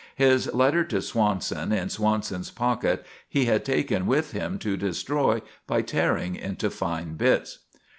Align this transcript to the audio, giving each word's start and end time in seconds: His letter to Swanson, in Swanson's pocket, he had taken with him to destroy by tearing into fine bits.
His 0.15 0.51
letter 0.51 0.83
to 0.85 0.99
Swanson, 0.99 1.71
in 1.71 1.89
Swanson's 1.89 2.49
pocket, 2.49 3.05
he 3.29 3.45
had 3.45 3.63
taken 3.63 4.07
with 4.07 4.31
him 4.31 4.57
to 4.57 4.75
destroy 4.75 5.43
by 5.67 5.83
tearing 5.83 6.35
into 6.35 6.71
fine 6.71 7.13
bits. 7.13 7.59